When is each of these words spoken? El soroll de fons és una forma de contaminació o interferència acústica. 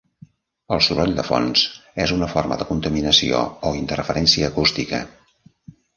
El 0.75 0.79
soroll 0.85 1.11
de 1.19 1.25
fons 1.27 1.65
és 2.05 2.13
una 2.17 2.29
forma 2.33 2.59
de 2.61 2.67
contaminació 2.71 3.43
o 3.71 3.75
interferència 3.83 4.51
acústica. 4.53 5.03